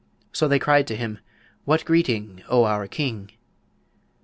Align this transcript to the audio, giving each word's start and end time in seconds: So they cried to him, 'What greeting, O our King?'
So 0.33 0.47
they 0.47 0.57
cried 0.57 0.87
to 0.87 0.95
him, 0.95 1.19
'What 1.65 1.85
greeting, 1.85 2.41
O 2.49 2.63
our 2.65 2.87
King?' 2.87 3.33